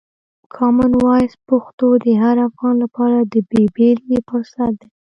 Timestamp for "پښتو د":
1.47-2.07